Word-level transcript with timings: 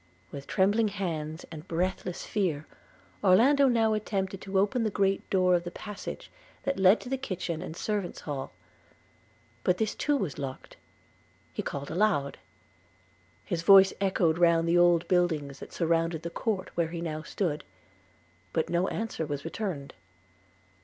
With 0.31 0.47
trembling 0.47 0.87
hands, 0.87 1.45
and 1.51 1.67
breathless 1.67 2.25
fear, 2.25 2.65
Orlando 3.23 3.67
now 3.67 3.93
attempted 3.93 4.41
to 4.41 4.57
open 4.57 4.81
the 4.81 4.89
great 4.89 5.29
door 5.29 5.53
of 5.53 5.63
the 5.63 5.69
passage 5.69 6.31
that 6.63 6.79
led 6.79 6.99
to 7.01 7.09
the 7.09 7.19
kitchen 7.19 7.61
and 7.61 7.77
servants' 7.77 8.21
hall; 8.21 8.51
but 9.63 9.77
this 9.77 9.93
too 9.93 10.17
was 10.17 10.39
locked. 10.39 10.75
He 11.53 11.61
called 11.61 11.91
aloud: 11.91 12.39
his 13.45 13.61
voice 13.61 13.93
echoed 14.01 14.39
round 14.39 14.67
the 14.67 14.75
old 14.75 15.07
buildings 15.07 15.59
that 15.59 15.71
surrounded 15.71 16.23
the 16.23 16.31
court 16.31 16.71
where 16.75 16.87
he 16.87 16.99
now 16.99 17.21
stood; 17.21 17.63
but 18.53 18.71
no 18.71 18.87
answer 18.87 19.27
was 19.27 19.45
returned. 19.45 19.93